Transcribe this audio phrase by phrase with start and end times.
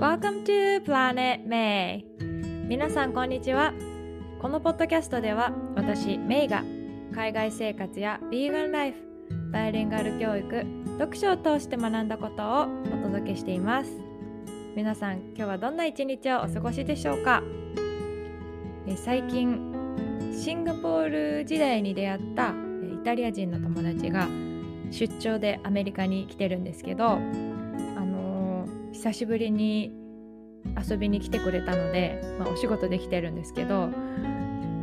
[0.00, 2.06] Welcome to Planet May.
[2.66, 3.74] 皆さんこんにちは。
[4.40, 6.64] このポッドキャストでは私メイが
[7.14, 8.96] 海外生活やビーガンライフ
[9.52, 10.64] バイリンガル教育
[10.98, 13.90] 読書を通して学んだことをお届けしています。
[14.74, 17.42] 皆さん今日はどんな一日をお過ごしでしょうか？
[18.88, 19.60] え最近
[20.32, 22.54] シンガポール時代に出会った
[22.90, 24.26] イタリア人の友達が
[24.90, 27.18] 出張でアメリカに来てるんですけど
[29.00, 29.90] 久しぶりに
[30.78, 33.88] 遊びに来てくれたので、まあ、お仕事できてるんですけど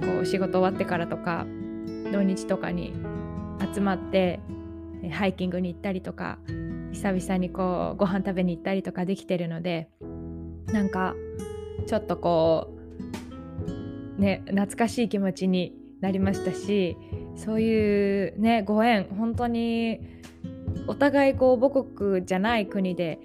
[0.01, 1.45] こう仕事終わってからとか
[2.11, 2.93] 土日とかに
[3.75, 4.39] 集まって
[5.11, 6.39] ハイキングに行ったりとか
[6.93, 9.87] 久々にこうご飯食べに行ったりとかできてるので
[10.65, 11.13] なんか
[11.85, 12.75] ちょっとこ
[14.17, 16.97] うね懐かしい気持ちになりましたし
[17.35, 19.99] そういうねご縁本当に
[20.87, 23.19] お互いこう母国じゃない国で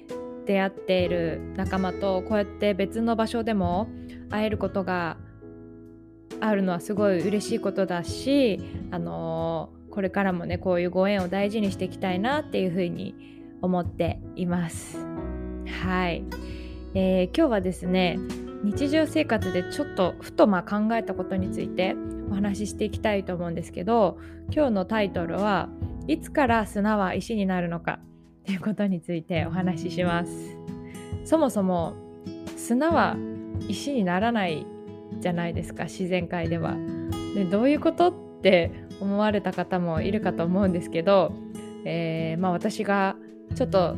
[0.46, 3.88] 出会っている仲間とこうやって別の場所でも
[4.30, 5.16] 会えることが
[6.40, 13.15] あるのはすごい嬉しいことだし、あのー、これからもねこういうご縁を大事にしていきたいなっていうふうに
[13.60, 14.98] 思っています。
[15.85, 16.24] はい、
[16.95, 18.18] えー、今日はですね
[18.65, 21.96] 日常生活でちょっとふとまあ考えたことについて
[22.30, 24.18] お話ししていきたいと思うんですけど
[24.52, 25.68] 今日のタイトルは
[26.09, 28.01] 「いつから砂は石になるのか」
[28.43, 30.57] っていうことについてお話しします。
[31.24, 31.95] そもそも
[32.57, 33.16] 砂は
[33.68, 34.66] 石にならない
[35.21, 36.76] じゃないですか自然界では。
[37.35, 41.32] でどういうことって思われた方もいるかと思うんですけど、
[41.85, 43.16] えー、まあ、私が
[43.54, 43.96] ちょっと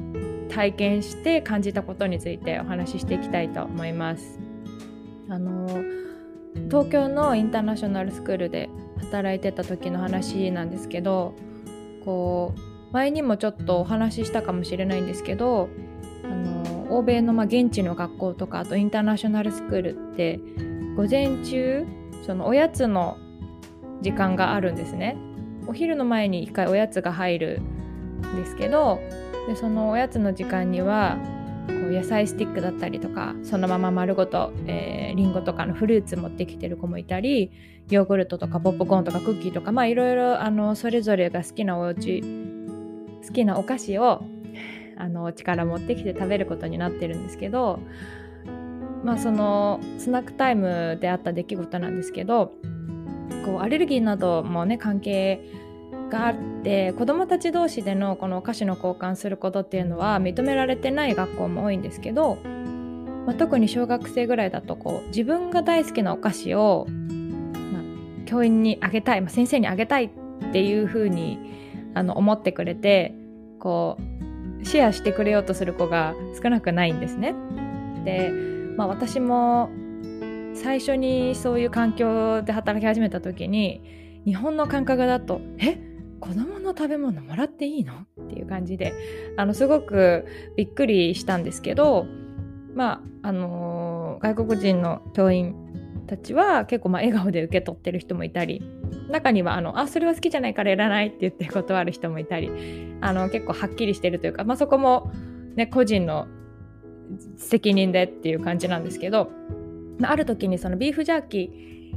[0.51, 4.39] 体験して感じたことについてお話ししていきたいと思います。
[5.29, 5.67] あの
[6.69, 11.35] 東京のインターナショナルスクールで働いてた時の話なんですけど
[12.05, 15.69] こう前にもちょっとお話ししたかもしれないんですけど
[16.23, 20.39] あの欧米のま現地の学校とかあとインターナショナルスクールって
[20.97, 21.85] 午前中
[22.25, 23.19] そのおやつの
[24.01, 25.17] 時間があるんですね。
[25.67, 27.61] お昼の前に1回おやつが入る
[28.33, 29.01] んですけど
[29.49, 31.17] でそのおやつの時間には
[31.67, 37.51] こう野菜スティックだったりとかそのまま丸ごと、えー、リンゴとかのフルーツ持ってきてる子もいたり
[37.89, 42.44] ヨーグルトとかポップコーンとかクッキーとかまあいろいろあのそれぞれが好きなお家
[43.27, 44.23] 好きなお菓子を
[44.97, 47.81] あの力持ってきて食べることになってるんですけど
[49.05, 52.53] まあそのスナックタイムであった出来事なんですけど
[53.45, 55.41] こうアレルギーなどもね関係
[56.11, 62.37] があって子どもたち同士でのこのお菓子の交換することっていうのは認められてない学校も多いんですけど、
[63.27, 67.83] まあ、特に小学生ぐらいだとこう自分が大好きなお菓子を、まあ、
[68.27, 71.39] 教員にあげたい、まあ、先生にあげたいっていうふうに
[71.95, 73.15] あの思ってくれて
[73.59, 73.99] こ
[74.61, 77.35] うシェアしてくれようとする子が少なくないんですね。
[78.05, 78.31] で、
[78.77, 79.71] まあ、私も
[80.55, 83.83] 最初にそういう環境で働き始めた時に
[84.25, 85.79] 日本の感覚だと「え？
[86.21, 88.95] 子供の食べ物もらっていいの?」っていう感じで
[89.37, 90.25] あのすごく
[90.57, 92.07] びっくりしたんですけど
[92.75, 95.55] まああのー、外国人の教員
[96.05, 98.63] たちは結構まあ笑顔で受け取ってる人もいたり
[99.11, 102.51] 中にはあのあそれは好きじゃないからいらないって言って断る人もいたり
[103.01, 105.13] あの結構はっきりしてるというか、まあ、そこも、
[105.57, 106.27] ね、個人の
[107.37, 109.31] 責任でっていう感じなんですけど、
[110.03, 111.51] あ、ある時にそのビーフジャーキ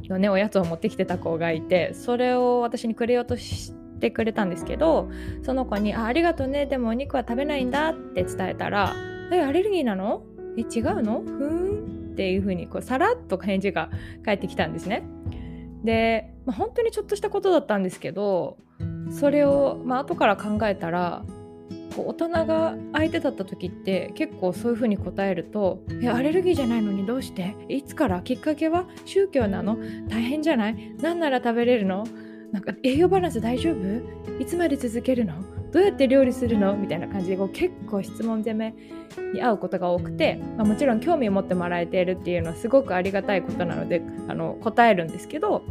[0.04, 5.10] ーのねおやつを持ってきてた子がいてそれを私にくれようとしてくれたんですけど
[5.44, 8.94] その子に「あありがとうねでもお肉は食べないんだ」って伝えたら
[9.34, 10.24] 「えアレルギーなの？
[10.58, 11.22] え違うの？
[11.22, 11.77] ふーん」
[12.18, 13.92] っていうふうにこうさらっと返事が
[14.26, 15.04] 返ってきたんですね。
[15.84, 18.58] で、まあ、本当にちょっとしたことだったんですけど
[19.12, 21.24] それを、まあ後から考えたら
[21.96, 27.56] こう大人が相手だった時って結構そういうふうに答えると「えアレルギーじゃないのにどうして？
[27.70, 28.22] いつから？
[28.22, 28.88] きっかけは？
[29.06, 29.78] 宗教なの？
[30.10, 30.96] 大変じゃない？
[31.00, 32.04] 何なら食べれるの？
[32.52, 34.42] なんか栄養バランス大丈夫？
[34.42, 35.36] いつまで続けるの？
[35.78, 36.76] どうやって料理するの？
[36.76, 38.74] みたいな感じでこう結構質問攻め
[39.32, 45.62] に会うことが多くて、まあ、もちろん興味を持ってもらえているっていうのはすごくありがたいことなのであの答えるんですけど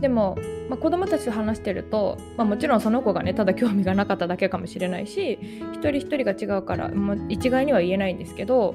[0.00, 0.36] でも、
[0.68, 5.38] まあ、子供たちと話してると、まあ、もちろんその子がねただ興味がなかっただけかもしれないし
[5.72, 8.74] 一人一人が違うからもう一概には言えないんですけど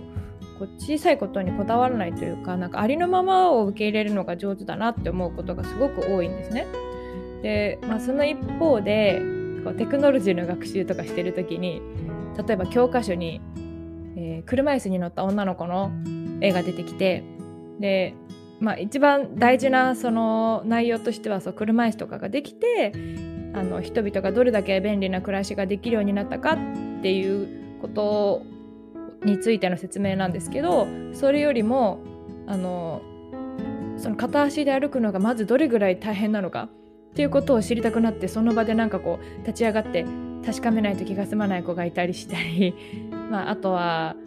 [0.57, 6.65] こう小さいことにこだわらないというかなんかありのままを受け入れるのが上手だなって思うことがすごく多いんですね。
[7.41, 9.21] で、まあ、その一方で
[9.65, 11.81] こうテクノロジーの学習とかしてる時に
[12.37, 13.41] 例えば教科書に、
[14.15, 15.91] えー、車椅子に乗った女の子の
[16.39, 17.23] 絵が出てきて
[17.79, 18.13] で、
[18.59, 22.93] まあ、一番大事なその内容としてはそう車椅子とかができて
[23.55, 28.43] あの人々がどれだけ便利な暮らしができるようになったかっていうこと
[29.23, 31.99] についての説明なんですけどそれよりも
[32.45, 33.01] あの
[33.97, 36.69] その片足で歩くのがまずどれぐらい大変なのか
[37.15, 40.05] っていうことを知りたくなってその場でなんかこう立ち上がって
[40.45, 42.75] 確かめないと気が済まない子がいたりしたり、
[43.31, 44.17] まあ、あとは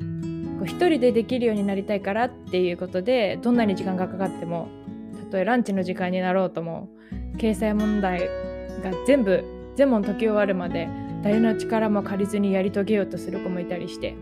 [0.65, 4.69] 一人でできるようになりたいからっていうことでどんなに時間がかかっても
[5.27, 6.89] たとえランチの時間になろうとも
[7.37, 9.45] 掲載問題が全部
[9.77, 10.89] 全問解き終わるまで
[11.23, 14.17] 誰の力も借りずにやり遂げようとする子もいたりして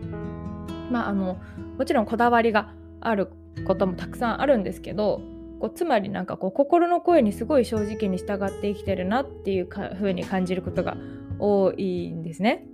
[0.91, 1.37] まああの
[1.77, 3.29] もちろんこだわりがある
[3.65, 5.21] こともたくさんあるんですけど
[5.59, 10.97] こうつまりなんかこう心の声にすごい正直に従って生きてるなっていうか風に感じることが
[11.39, 12.65] 多いんですね。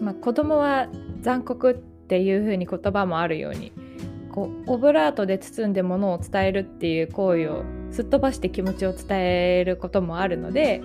[0.00, 0.88] まあ、子供は
[1.20, 3.72] 残酷っていう風に言葉もあるように
[4.32, 10.82] こうオブラートで包んでものを伝えるっていう行為をすっ飛ばして気持ちを伝えることもあるので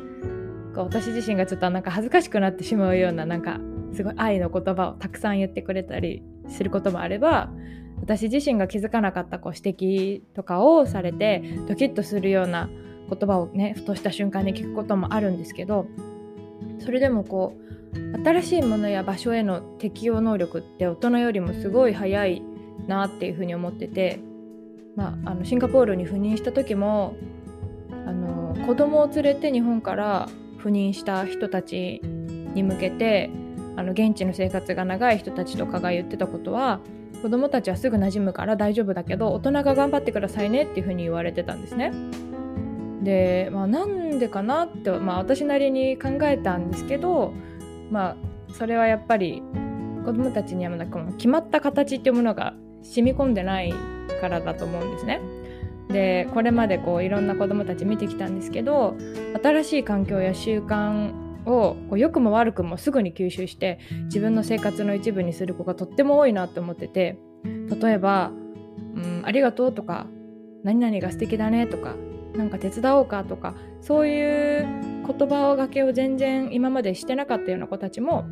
[0.74, 3.60] こう私自身がちょっとなんか恥ずかしくなってしまうようななんか
[3.94, 7.50] すごい愛の言葉をたくさん言ってくれたりすることもあれば
[8.02, 12.70] 私自身が気づかなかったこう指摘とかをされてドキッとするような
[13.10, 15.88] 言葉をねふとした瞬間に聞くこともあるんですけど
[16.80, 17.66] それでもこう
[18.24, 22.42] 新しいものや場所への適応能力って大人よりもすごい早い
[22.88, 24.20] なっていうふうに思ってて、
[24.96, 27.16] まあ、あのシンガポールに赴任した時も
[28.06, 30.30] あの子供を連れて日本から
[30.62, 33.30] 赴任した人たちに向けて
[33.78, 36.80] あの現地の生活が長い人たちとかが言ってたことは
[37.26, 41.92] 子供たちはすぐ馴染むから大丈夫だけど大人が頑張ってくださいねっていうふうに言われてたんですね。
[43.02, 47.34] で、まあ、なんでかなって、まあ、私なりに考えたんですけど、
[47.90, 48.16] まあ、
[48.54, 49.42] それはやっぱり
[50.06, 53.74] 子供たちにはこの決まった形っていうものが染み込んでない
[54.22, 55.20] からだと思うんですね。
[55.90, 58.96] でこれまでこういろんな子供たち見てきたんですけど
[59.42, 68.32] 新しい環境や習慣をこう良くも悪くもすぐに吸収して自分の生活の一部にする子がとっても多いなって思ってて例えば
[68.96, 70.08] 「うん、ありがとう」とか
[70.64, 71.96] 「何々が素敵だね」とか
[72.36, 74.68] 「なんか手伝おうか」とかそういう
[75.06, 78.26] 言葉がけを全然今までしてなかったような子たちも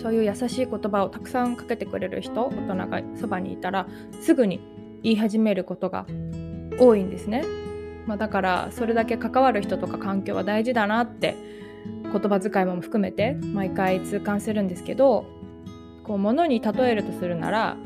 [0.00, 3.88] そういう優しい言葉をたくさんかけてくれる人大人がそばにいたら
[4.20, 4.60] すぐに
[5.02, 6.06] 言い始めることが
[6.78, 7.44] 多いんですね。
[8.06, 11.36] まあ、だからそれだけ関わる人とか環境は大事だなって
[12.10, 15.26] 言葉遣いも含めて毎回痛感するんですけど
[16.04, 17.76] こう物に例えるとするなら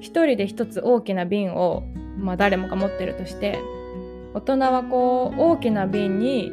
[0.00, 1.84] 一人で一つ大きな瓶を、
[2.18, 3.58] まあ、誰もが持ってるとして
[4.34, 6.50] 大人はこう大きな瓶に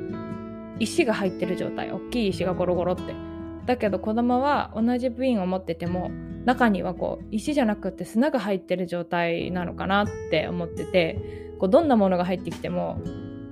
[0.80, 3.30] 石が入ってる状態大きい石がゴロゴロって。
[3.70, 6.10] だけど子供は同じ瓶を持ってても
[6.44, 13.00] 中にはこう石じゃなくて砂が入ってる状態なのかなって思っててこうどんなものが入ってきても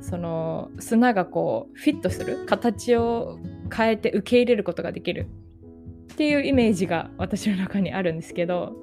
[0.02, 3.40] その砂がこうフィットする形を
[3.76, 5.28] 変えて受け入れることができる
[6.14, 8.74] っていうイメージが私の中にあるんですけど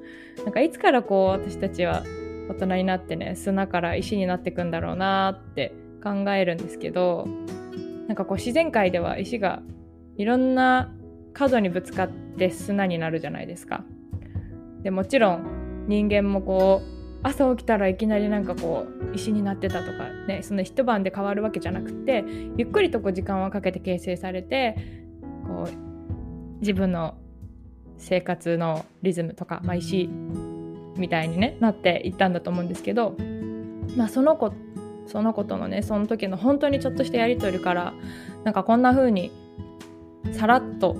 [0.45, 2.03] なんかいつからこう私たちは
[2.49, 7.27] 大人になってね砂から石になっていくんだろうなって考えるんですけど
[8.07, 9.63] なんかこう自然界では石が
[10.17, 10.93] いろんな
[11.33, 12.09] 角にぶつかっ
[12.39, 13.85] て砂になるじゃないですか。
[14.83, 16.94] でもちろん人間もこう
[17.25, 22.23] 朝起きたらいきなりなんかこう石になってたとかねその一晩で変わるわけじゃなくて
[22.57, 24.77] ゆっくりとこう時間をかけて形成されて
[25.47, 27.17] こう自分の
[27.97, 30.09] 生活のリズムとか、まあ、石
[30.97, 33.17] みたいに、ね、なっていったんだと思うんですけど、
[33.97, 34.53] まあ、その子
[35.07, 37.95] その子とのねその時の本当にちょっとしたやり取りから
[38.45, 39.33] なんかこんな風に
[40.33, 40.97] さらっと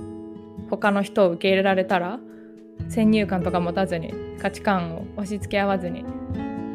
[0.69, 2.19] 他の人を受け入れられたら
[2.89, 6.05] 先入観とか持たずに価値観を押し付け合わずに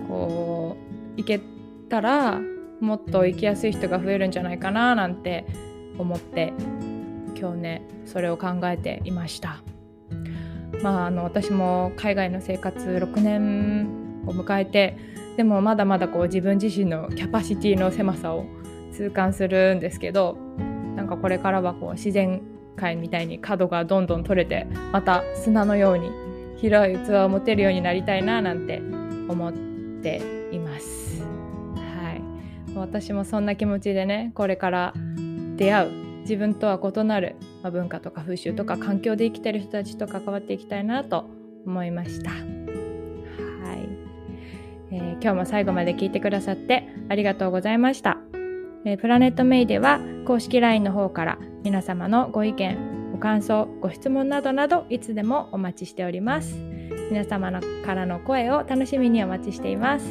[0.08, 0.76] こ
[1.16, 1.40] ういけ
[1.88, 2.40] たら
[2.80, 5.46] もっと生きやすい人が増えるんじゃないかななんて
[5.98, 6.52] 思って
[7.38, 9.62] 今日ねそれを考えていました。
[10.82, 14.96] まああの私も海外の生活6年を迎えて
[15.36, 18.46] でもまだまだこう自分自身のキャパシティの狭さを
[18.92, 20.36] 痛感するんですけど
[20.96, 22.42] なんかこれからはこう自然
[22.80, 26.10] 界みたいに角がどんどん取れてまた砂のように
[26.56, 28.82] 広い器を持てるようになりたいななんて
[29.28, 29.52] 思っ
[30.02, 30.20] て
[30.50, 31.22] います。
[31.76, 32.22] はい、
[32.74, 34.94] 私もそんな気持ちでねこれから
[35.56, 41.26] 出会う自分とは異なる、まあ、文化とか風習とか環境で生きてる人たちと関わっていきたいなと
[41.66, 42.30] 思いました。
[42.30, 42.40] はい、
[44.92, 48.29] えー、今日も最後まで聞いてくださってありがとうございました。
[48.84, 56.54] えー、プラネットメイでは公式 LINE の方から皆様のご意見、ご感想、ご質問などなどいつでもお待ちしております。
[57.10, 60.06] 皆様のからの声を楽しみにお待ちしています。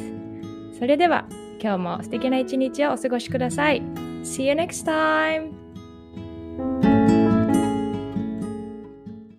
[0.78, 1.26] それでは
[1.60, 3.82] 今日も素敵な一日をお過ごしください。
[4.22, 5.59] See you next time!